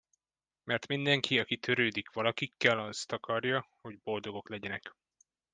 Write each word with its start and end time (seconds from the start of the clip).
Mert 0.63 0.87
mindenki, 0.87 1.39
aki 1.39 1.57
törődik 1.57 2.09
valakikkel, 2.13 2.79
azt 2.79 3.11
akarja, 3.11 3.67
hogy 3.81 3.99
boldogok 3.99 4.49
legyenek. 4.49 4.95